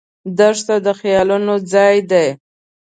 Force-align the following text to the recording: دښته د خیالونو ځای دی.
دښته 0.37 0.75
د 0.85 0.87
خیالونو 0.99 1.53
ځای 1.73 1.95
دی. 2.11 2.27